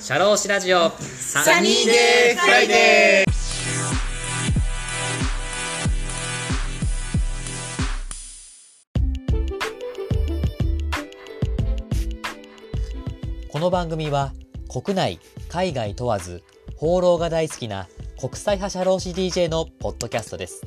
[0.00, 0.90] シャローシラジオ。
[0.90, 3.32] サニーデーフライデー。
[13.48, 14.32] この番組は
[14.68, 16.42] 国内海外問わず
[16.74, 17.86] 放浪が大好きな
[18.18, 20.62] 国際派社労士 DJ のポッドキャストです。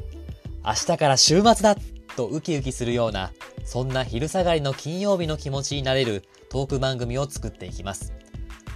[0.63, 1.75] 明日から週末だ
[2.15, 3.33] とウキウキするような
[3.65, 8.13] そんな昼下がりの金曜日の気持ちになれるトーク番組を作っていきます。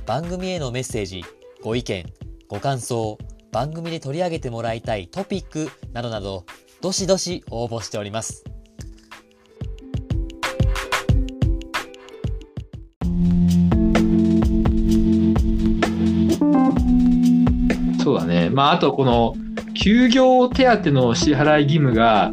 [0.09, 1.23] 番組へのメッセージ
[1.61, 2.03] ご意見
[2.47, 3.19] ご感想
[3.51, 6.45] 番組で取り上げてもらいたいトピックなどなど
[6.81, 8.43] どしどし応募しております
[18.03, 18.49] そうだね。
[18.49, 19.35] まあ、あとこの、
[19.75, 22.31] 休業手当の支払い義務が、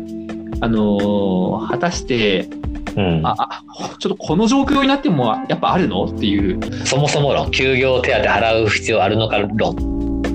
[0.62, 2.48] あのー果たして、
[2.96, 3.62] うん、あ、あ、
[3.98, 6.04] ちょっとこの状況になっても、やっぱあるの？
[6.06, 9.76] っていう、そもそも論、休業手当払う必要あるのか論。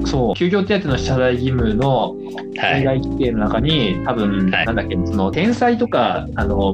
[0.06, 2.16] そう、休業手当の支払い義務の
[2.58, 2.84] はい。
[2.84, 6.74] 海外規定の中に、多分、はいなんだっけ、その、天災とか、あの、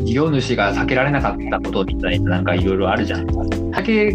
[0.00, 3.26] 事業主が避けられなかったことみたいな、なんかいろいろあるじゃん。
[3.70, 4.12] だけ、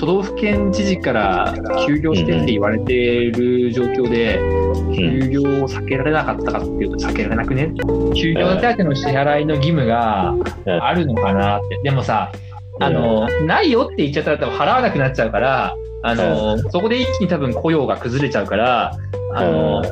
[0.00, 1.54] 都道府県知事から
[1.86, 2.94] 休業してって言われて
[3.32, 7.70] る状況で、うん、休業を避けられなかったかっていうと避けられなくね？
[8.14, 10.82] 休業手当の支払いの義務がうん。
[10.82, 11.78] あるのかなって。
[11.82, 12.32] でもさ、
[12.80, 18.96] あの、ないよって言っちゃったら多分払わなくなっちゃうから、あの、そこで一気に多分雇用が崩れちゃうから、
[19.34, 19.82] あの、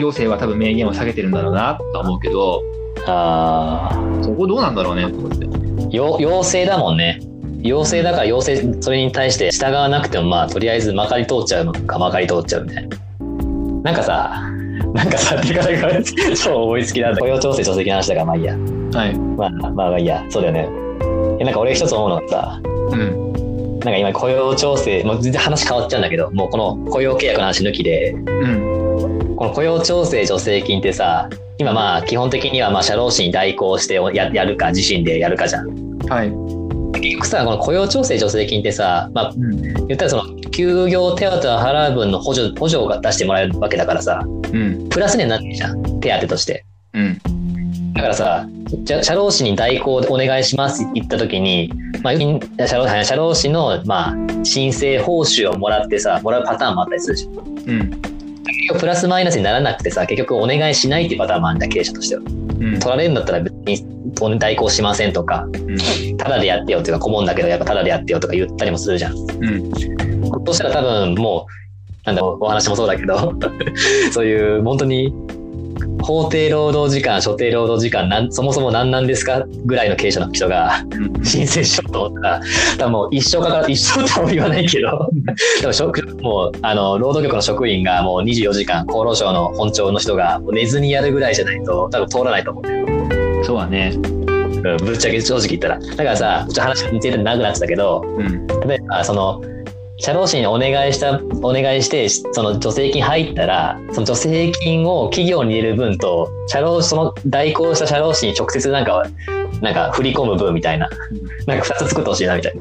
[0.00, 2.60] 行政は多分名言を下げてるんだろうなと思うけど、
[3.06, 5.96] ああ、そこどうなんだろうねと思って。
[5.96, 7.20] よ要請だもんね。
[7.62, 12.96] 要請だから要請、それに対して従わなくても、まあ、とりあえずまかり通っちゃうのか、まかり通っちゃうみたいな。
[13.82, 14.42] なんかさ、
[14.94, 17.20] なんかさ、 っていうか、なんか超思いつきなんだ。
[17.20, 18.56] 雇用調整助成金の話だから、まあいいや。
[18.92, 19.14] はい。
[19.14, 20.24] まあ、まあまあいいや。
[20.28, 20.68] そうだよね。
[21.40, 23.32] えなんか俺一つ思うのがさ、うん。
[23.80, 29.34] なんか今雇用調整、もう全然話変わっちゃうんだけど、もうこの雇用契約の話抜きで、うん。
[29.36, 31.28] この雇用調整助成金ってさ、
[31.58, 35.68] 今まあ基本的にはまあ社労士に代行してややるか自身でやるかじゃん。
[36.08, 36.77] はい。
[36.94, 39.60] 結局さ、この雇用調整助成金ってさ、まあうん。
[39.86, 44.88] 言ったらその休業手当を払う分の補助補助が出してもらえるわけだからさ、うん。
[44.88, 46.64] プラスになってるじゃん、手当として。
[46.94, 47.18] うん。
[47.94, 48.46] だからさ、
[48.84, 51.72] じゃ社労士に代行でお願いしますって言った時に、
[52.02, 57.32] まあ、社労社労士の、まあ、申請報酬をもらってさ、もらうパターンもあったりするじゃん。
[57.32, 57.40] う
[57.84, 57.90] ん。
[57.90, 62.22] 結局プラスマイナスにならなくてさ、結局お願いしないっていうパターンもあるんだ、経営者としては。
[62.22, 62.78] うん。
[62.78, 63.97] 取られるんだったら別に
[64.38, 65.46] 代行しませんとか、
[66.18, 69.14] ただでやってよっていうか顧問だけどやっぱただでやってよとか言ったりもするじゃん。
[69.14, 69.70] うん。
[70.46, 73.34] そしたら多分もう、なんだろう、お話もそうだけど、
[74.12, 75.12] そういう本当に
[76.02, 81.24] 法定労働時間、所定労働時間なん、そもそも何なんですかぐらいの経営者の人がうん。
[81.24, 82.40] 申請しようと思ったら、
[82.78, 85.10] 多分もう一生かかる、一生とは言わないけど、
[85.60, 92.87] でも職もうあの労働局の職員がもう24時間、厚労省の本庁の人が寝ずにやるぐらいじゃないと、多分通らないと思う。
[93.48, 93.92] そうだね。
[93.94, 94.18] うん
[94.76, 95.78] ぶっちゃけ正直言ったら。
[95.78, 98.46] だからさ、ちょっと話について長くなってたけど、うん。
[98.46, 99.40] 例えば、その、
[99.96, 109.06] 社労士にお願いした、お願いして、その助成金入ったら、その助成金を企業に入れる分と、社労その代行した社労士に直接なんか、
[109.62, 110.90] なんか振り込む分みたいな、
[111.46, 112.52] なんか2つ作ってほしいなみたい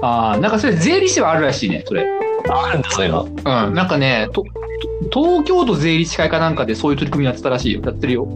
[0.00, 2.06] ああ、なんかそれ税理士はあるらしいね、それ。
[2.46, 2.66] な。
[2.66, 3.24] あるんだ、そういうの。
[3.24, 4.44] うん、なんかね、と
[5.12, 7.82] 東京都税理士会かなんかでそういう取り組みやってたらしいよ。
[7.84, 8.26] やってるよ。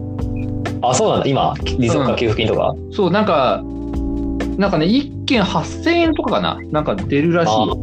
[0.89, 2.75] あ、そうなんだ、今、持続化給付金とか？
[2.91, 3.63] そう、なんか、
[4.57, 7.77] なんかね、1件8000円とかかななんか出るらしいよ。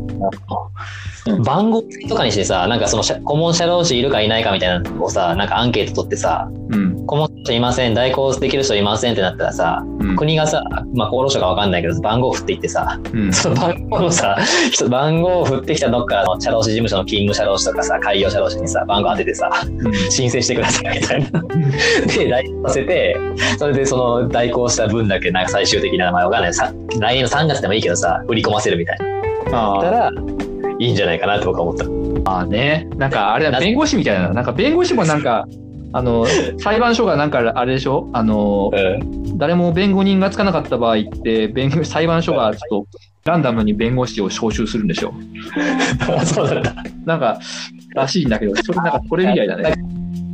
[1.43, 7.07] 番号とかにしてさ、なんかその社顧問社労士いるかいないかみたいなのをさ、なんかアンケート取ってさ、うん。
[7.07, 10.17] 顧問者いません、代行できる人いませんってなったらさ、うん。
[10.17, 10.63] 国がさ、
[10.95, 13.33] まあ厚労省かわかんないけど、番号振っていってさ、うん。
[13.33, 14.37] その番号のさ、
[14.71, 19.51] 人番号を振ってきたどっかの社労士事務所の勤務社労士とかさ、開業社労士にさ、番号当ててさ、
[20.11, 21.43] 申請してくださいみたいな。
[22.07, 23.17] で、代行させて、
[23.59, 26.55] それでその代行した分だけ、なんか最終的な名前わかんない。
[26.55, 28.99] さ来年の3月でもいいけどさ、売り込ませるみたい
[29.51, 29.79] な。
[29.79, 30.11] あたら、
[30.79, 32.31] いいんじゃないかなって僕は思った。
[32.31, 32.89] ああね。
[32.97, 34.31] なんかあれだ、な弁護士みたいな。
[34.31, 35.47] なんか弁護士もなんか、
[35.93, 36.27] あの、
[36.59, 38.09] 裁判所がなんかあれでしょ？
[38.13, 39.39] あの、うん。
[39.39, 42.85] 誰も弁護人がつかなかった場合って、弁護裁判所がちょっ
[43.25, 45.13] とランダムに弁護士を招集するんでしょ？
[46.25, 46.75] そうなんだ。
[47.05, 47.39] なんか、
[47.95, 49.75] らしいんだけど、それなんかこれみたいだね。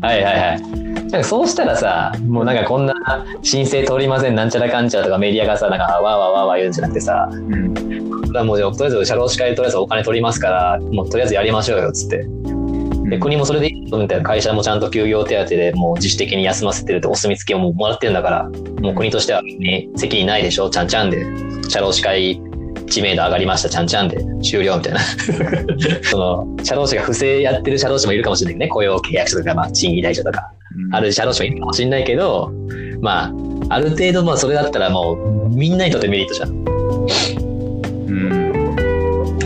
[0.00, 0.89] はいはいはい。
[1.10, 2.94] なんかそうしたらさ、もうなんかこんな
[3.42, 7.74] 申請通りません、なんちゃらかんちゃらとかメディアがさ、なんかわーわーわーわー言うんじゃなくてさ、うん。
[8.46, 12.26] もうとりあえず社労士会でとりあえずお金取りますから、もうとりあえずやりましょうよっつって。
[13.10, 18.48] で国もそれでいいみたいな会社もちゃんと休業手当でもう自主的に休ませてるってお墨付きをもうもらってるんだから、
[18.80, 21.26] もう国としては、ね、責任ないでしょ、ちゃんちゃんで、
[21.68, 22.40] 社労士会
[22.90, 24.24] 知名度上がりました、ちゃんちゃんで。
[24.42, 25.00] 終了みたいな。
[26.02, 30.50] その、社労士が不正やってる社労士もいるかもしれないけどね、雇用契約書とか、まあ、賃金代書とか、
[30.92, 32.52] ある社労士もいるかもしれないけど、
[33.00, 33.32] まあ、
[33.70, 36.50] ある程度、まあ、それだったらもう、みんなにとってメリットじゃん。
[36.50, 36.52] う
[38.12, 38.32] ん。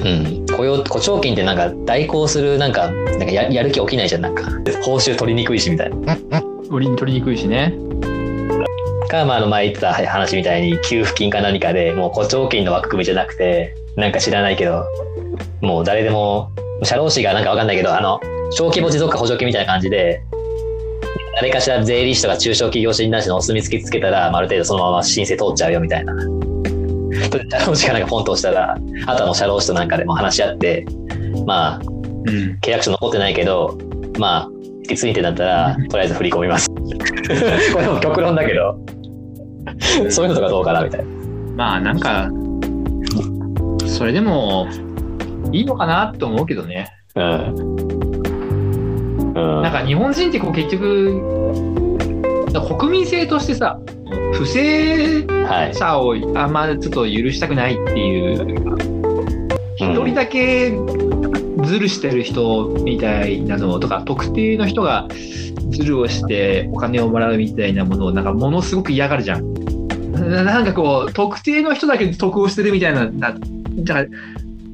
[0.04, 0.46] うん。
[0.56, 4.44] 雇用、雇調金ってなんか代行する、なんか、なんかややる気起きないじゃん、なんか。
[4.84, 6.16] 報酬取りにくいし、みたいな。
[6.68, 7.74] 取り取りにくいしね。
[9.14, 14.84] か、まあ、あの前言ってた話みたいに給付金か何かでもう補聴金の枠組みじゃなくてなんか知らないけど
[15.60, 16.50] もう誰でも
[16.82, 20.22] 社労士がなんかわかんないけどあの小規模持続化補助金みたいな感じで
[21.36, 26.14] 誰かしら税理士とか中小企業診断士のお墨付きつけたら、まあ、ある程度そのまま申請通っちゃうよみたいな。
[27.50, 28.76] 社労士がなんかポンと押したら
[29.06, 30.84] あとはもう社労士となんかでも話し合って
[31.46, 31.80] まあ
[32.26, 32.58] うん。
[32.60, 33.78] 契約書残ってないけど
[34.18, 34.48] まあ
[34.78, 36.68] 引き継いでだったらとりあえず振り込みます。
[37.72, 38.78] これも極論だけど
[40.10, 41.06] そういうのとかどうかなみたいな。
[41.56, 42.30] まあなんか、
[43.86, 44.68] それでも
[45.52, 46.90] いいのかなと思うけどね。
[47.14, 47.93] うん。
[49.34, 49.62] うん。
[49.62, 51.20] なんか日本人ってこう結局、
[52.78, 53.78] 国民性としてさ、
[54.32, 55.74] 不正はい。
[55.74, 58.56] 者をあんまちょっと許したくないっていう、
[59.76, 60.72] 一人だけ
[61.64, 65.08] ズルしてる人みたいなのとか、特定の人が
[65.70, 69.54] ズルをしてお金をもらうみたいなものをなんかものすごく嫌がるじゃん。
[70.12, 73.34] ななんかこう、特定の人だけ得をしてるみたいな、な
[73.76, 74.04] じゃあ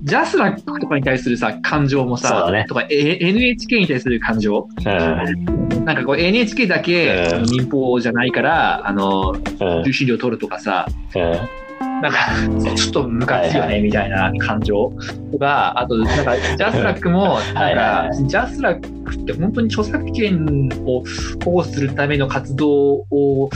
[0.02, 2.64] ジャスラックとかに対するさ、感情もさ、ね。
[2.68, 5.84] とか、え NHK に対する感情、うん。
[5.84, 9.80] なんかこう NHK だけ、民放じゃないから、あの、うん。
[9.80, 11.60] 受信料取るとかさ、うん。
[12.00, 14.90] なんか、ちょっとムカつくよはいね、みたいな感情
[15.32, 21.04] とか、あと、なんか、ジャスラックも、はいなんはいか、ジャスラックって本当に著作権を
[21.44, 22.70] 保護するための活動
[23.10, 23.50] を、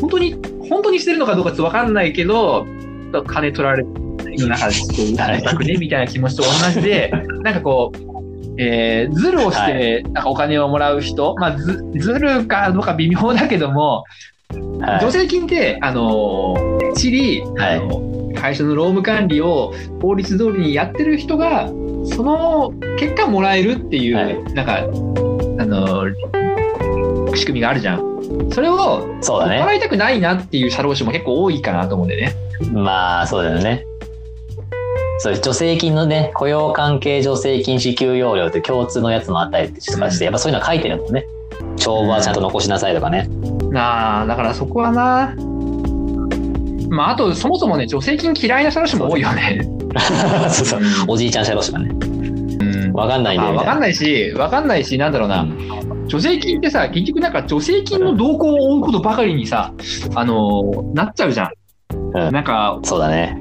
[0.00, 0.36] 本当に、
[0.68, 2.66] 本当にしてるのかどうかちょっとわかんないけど、
[3.26, 4.07] 金取られるよう
[4.46, 7.10] な感じで、はい著作ね、みたいな気持ちと同じで、
[7.42, 7.98] なんかこう、
[8.60, 14.04] えーズルをして、なんかお金をもらう人、まあ、ずずるかどうか微妙だけども、
[14.80, 21.66] はい助成金って、あのー、チリ、はいあの会社の労務管理を法律通りにやってる人が、
[22.04, 26.06] その結果もらえるっていう、はいなんか、あの
[27.34, 28.50] 仕組みがあるじゃん。
[28.50, 29.62] それを、そうだね。
[29.62, 32.32] 払いたくないなっていう社労士も結構多いかなと思うんでね。
[32.72, 33.84] まあ、そうだよね。
[35.18, 41.26] そう、助成金のね、雇用関係助成金支給要領って共通のやつもあったりとかして、やっぱそういうの書いてるもんね。
[41.76, 43.28] 帳簿はちゃんと残しなさいとかね。
[43.70, 45.34] なあ、だからそこはな。
[46.88, 49.60] まあ、あと、そもそもね、助成金嫌いな社労士も多いよね。
[50.50, 50.80] そうそう。
[51.08, 51.90] おじいちゃん社労士がね。
[51.90, 53.72] うんわかんないんだよみたいな。
[53.72, 55.42] あわかんないし、わかんないし、なんだろうな。
[55.42, 59.74] うん助成金ってさ、結局なんか助成金の動向を追うことばかりにさ、
[60.14, 61.50] あのーなっちゃうじゃん。
[62.14, 63.38] うんなんか、そうだね。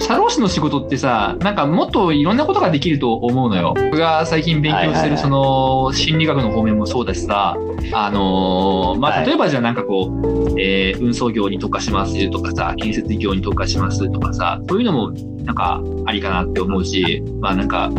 [0.00, 3.74] 社労士の仕事ってさ、なんかもっといろんなことができると思うのよ。
[3.76, 5.10] 僕が最近勉強してはいはいはい。
[5.10, 7.56] るその心理学の方面もそうだしさ、
[7.92, 9.26] あのーまあ、はい。
[9.26, 15.10] 例えばじゃあなんかこう、えー運送業に特化しますとかさ、建設業に特化しますとかさ、そういうのも
[15.44, 17.90] なんかありかなって思うし、まあなんか、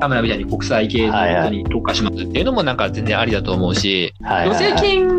[0.00, 4.58] 田村みたいに国際系のことに特化しますっていうのもなんか全然ありだと思うし、はいはいはい。
[4.58, 5.18] 助成金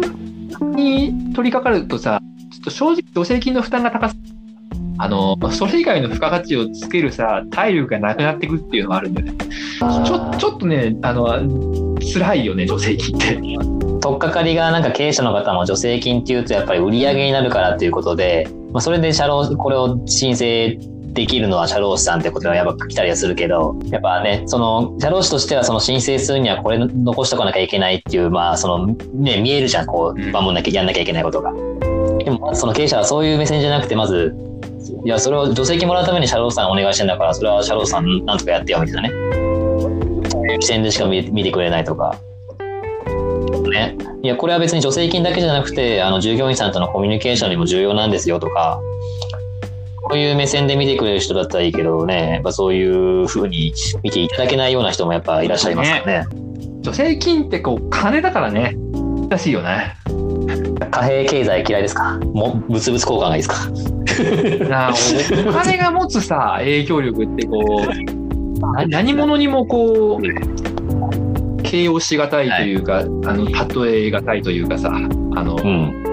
[0.75, 2.21] に取り掛かるとさ、
[2.51, 4.15] ちょっと正直助成金の負担が高す
[5.00, 9.34] あの、それ以外の付加価値をつけるさ、体力がなくなってくっていうのがあるんだよね。
[9.80, 11.25] ちょ、ちょっとね、あの、
[12.13, 14.00] 辛いよね、助成金って。
[14.01, 20.79] 取っかかりがなんか経営者の方も助成金っていうとやっぱり売り上げになるからっていうことで、まあ、それで社労これを申請
[21.13, 31.51] できるのは社労士さんってことはやっぱ来たりはするけどやっぱねその社労士としてはその申請するにはこれ残しとかなきゃいけないっていうまあそのね見えるじゃんこううん守んなきゃやんなきゃいけないことが。
[32.24, 34.36] でもその経営者はそういう目線じゃなくてまず
[35.06, 39.15] いやそれを助成金もらうために社労士さんお願いしてんだからそれは社労士さんなんとかやってよみたいなね。
[40.62, 42.15] 視点でしか見見てくれないとか。
[43.72, 48.79] ね、いやこれは別に助成金だけじゃなくてあの従業員さんとのコミュニケーションにも重要なんですよとか。
[50.01, 52.32] こういう目線で見てくれる人だったらいいけどね。
[52.34, 52.84] やっぱそうい
[53.24, 56.27] うふうに見ていただけないような人もやっぱいらっしゃいますからね。
[56.84, 58.75] 助成金ってこう、金だからね。
[59.29, 59.96] 難しいよね。
[60.89, 62.18] 貨幣経済嫌いですか？
[62.34, 63.56] も物々交換がいいですか？
[64.70, 64.94] なあ
[65.46, 73.46] おお金が持つさ、影響力ってこう、な何者にもこう、形容しがたいというか、あの、
[73.84, 76.06] 例えがたいというかさ、あの、うん。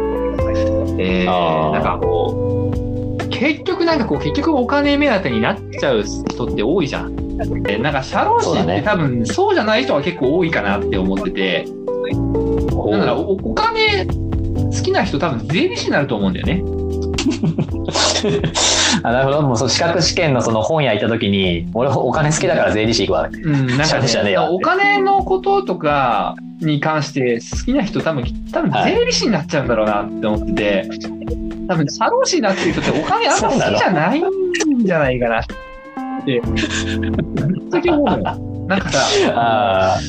[0.99, 7.17] えーなんかこう、結局なんかこう、結局お金目当てになっちゃう人って多いじゃん。
[7.65, 16.63] でなんか社労士って多分そうじゃない人が結構多いかなって思ってて、だからおお金好きな人多分税理士になると思うんだよね。
[19.03, 19.43] あなるほど。
[19.43, 23.29] もうその資格試験のその本屋行った時に、俺お金好きだから税理士行くわ。
[23.31, 30.89] うん、なんかね、お金のこととかに関して好きな人多分、多分はい税理士になっちゃうんだろうなって思ってて、
[31.69, 35.45] 多分社労士になってる人ってお金あんま好きじゃないんじゃないかなっ
[36.25, 38.67] て、ぶっちゃけ思うのよ。
[38.69, 38.99] なんかさ、
[39.35, 40.01] ああ。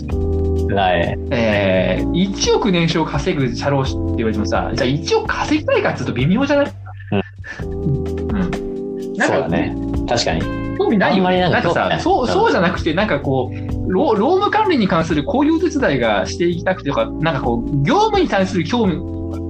[0.74, 1.18] はい。
[1.32, 6.68] えー、1億年収を稼ぐ社労士って言われてもさ、じゃあ1億稼ぎたいかって言うと微妙じゃない？
[9.28, 9.76] そうだね。
[10.08, 10.42] 確かに。
[10.78, 11.24] 興味ないよ。
[11.24, 18.96] なんかさ、興そう、そうじゃなくて、なんかこう、労労務管理に関するこういうお手伝いがしていきたくてとか、なんかこう、業務に対する興味、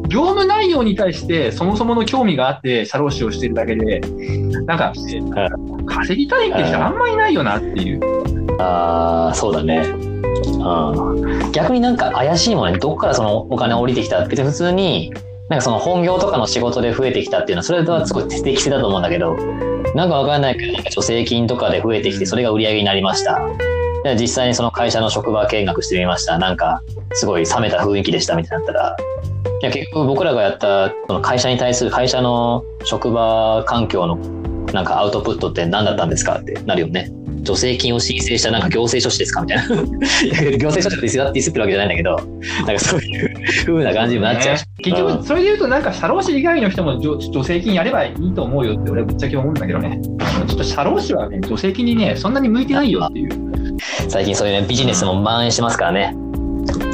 [0.10, 4.00] 業務内容に対してそもそもの興味があって、社労士をしてるだけで、
[4.65, 4.93] なんか、
[5.86, 8.62] 稼ぎたいって人あんまいないよなっていう。
[8.62, 9.77] ああ、そうだね。
[9.77, 11.51] うん。
[11.51, 12.79] 逆になんか怪しいもんね。
[12.79, 15.13] どっからそのお金降りてきたって、普通に、
[15.49, 19.35] なんかその本業とかの仕事で増えてきたっていうのは、それとはすごい適正だと思うんだけど、
[19.95, 23.39] なんかわかんないけど、なんか助成金とかで増えてきて、それが売り上げになりました。
[24.03, 26.37] で実際にその会社の職場見学してみました。
[26.37, 26.81] なんか、
[27.13, 28.97] すごい冷めた雰囲気でしたみたいになったら、
[29.61, 34.17] いや結局僕らがやったその会社に対する会社の職場環境の
[34.73, 37.11] なんかアウトプットって何だったんですかってなるよね。
[37.47, 39.63] 助成金を申請したなんか行政書士ですかみたいな。
[40.57, 42.15] 行政書士ってディスってるわけじゃないんだけど、
[42.65, 43.33] なんかそういう
[43.65, 44.61] 風な感じにもなっちゃうし。
[44.61, 49.99] ね結うん局、それで言うと、なんか社労士以外の人も助助成金やればいいと思うよって俺はぶっちゃけ思うんだけどね。
[50.47, 53.29] ちょっと社労士はね、助成金にね、そんなに向いてないよっていう。
[54.07, 56.15] 最近そういうね、ビジネスも蔓延してますからね。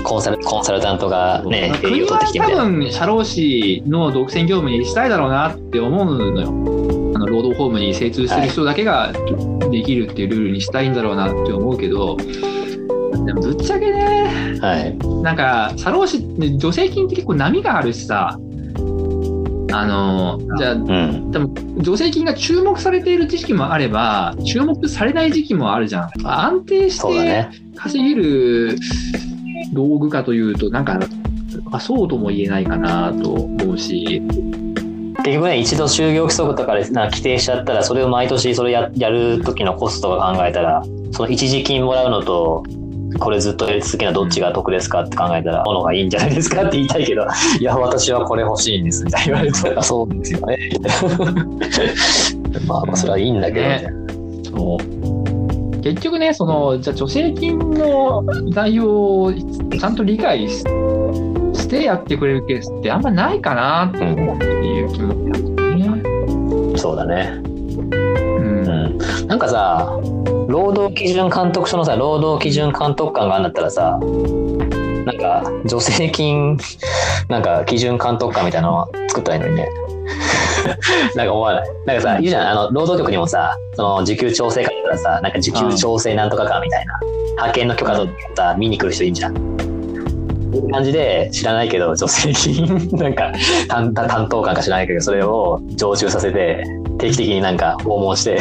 [0.03, 2.03] コンサルコンサルタントがね、営国。
[2.03, 6.83] は多分、社労士の独占業務にしたいだろうなって思うのよ。
[7.44, 9.12] あの労働法務に精通してる人だけが
[9.70, 14.98] できるっていうルールにしたいんだろうなって思うけど、でもぶっちゃけね、はい。
[15.22, 16.20] なんか、社労士
[16.60, 18.38] 助成金って結構波があるしさ、
[19.76, 21.32] あの、じゃあ、うん。
[21.32, 26.10] 多分助成金が注目されている時期もあれば、注目されない時期もあるじゃん。
[26.24, 27.48] 安定して。
[27.76, 28.78] 稼げる
[29.74, 31.00] 道具かというと、なんか、
[31.66, 34.22] まあ、そうとも言えないかなと思うし、
[35.24, 42.63] 結局ね、一度就業規則とかでな規定しちゃったら、それを毎年それややる時のコストが考えたら、その一時金もらうのと、
[43.20, 47.25] これずっとやり続けるのはどっちが得ですかって考えたら、ものがいいんじゃないですかって言いたいけど、
[47.60, 50.58] いや、私はこれ欲しいんですみたいに言われて、あそうですよね。
[52.68, 53.88] まあまあ、それはいいんだけどね。
[54.53, 60.63] そう結局ね、その、じゃあ助成金の内容をちゃんと理解しし
[61.80, 64.12] てやってくれるケースってあんまないかなってい
[64.84, 66.77] う気もするね。
[66.77, 67.42] そうだね。
[67.44, 68.72] うんう
[69.25, 69.27] ん。
[69.27, 70.00] なんかさ、
[70.48, 74.00] 労働基準監督署のさ、労働基準監督官があんだったらさ、
[75.06, 76.58] なんか、助成金、
[77.27, 79.68] なんか、基準監督官みたいなの作ったらいいのにね。
[81.15, 81.70] なんか思わない？
[81.86, 87.00] なんかさ、言うじゃん、あの、労働局にもさ、その、時給調整官だったらさ、なんか時給調整なんとか官みたいな、
[87.32, 89.52] 派遣の許可取ってさ、見に来る人いるじゃん。
[90.72, 93.31] 感じで、知らないけど、助成金、なんか
[93.67, 96.63] 担、担当官か知らないけど、それを常駐させて、
[96.98, 98.39] 定期的になんか訪問して、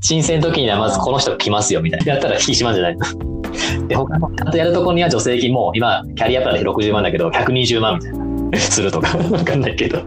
[0.00, 2.14] 申請の時にはまずこの人来ますよみたいな。
[2.14, 3.88] やったら引き締まんじゃないの。
[3.88, 8.28] で、他の、ちゃんとやるところには助成金も、今、キャリアプランで60万だけど、120万みたいな。
[8.58, 9.98] するとか、わかんないけど。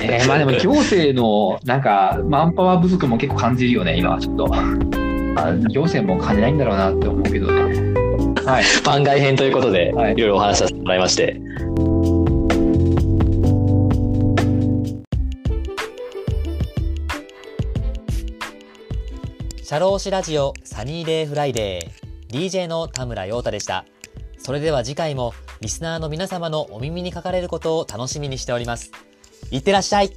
[0.00, 4.46] えーまあでも行政のなんかマンパワー不足も結構感じるよね、今はちょっと。
[4.48, 4.58] ま
[5.36, 7.93] あ、行政も感じないんだろうなって思うけどね。
[8.44, 8.64] はい。
[8.84, 11.40] 番外編ということで、はいいろいろお話しさせてもらいまして。
[19.62, 23.86] 社労士ラジオサニーデイフライデー DJ の田村陽太でした。
[24.38, 25.32] それでは次回も
[25.62, 28.92] リスナーの皆様のお耳にかかれることを楽しみにしております。
[29.50, 30.10] いってらっしゃい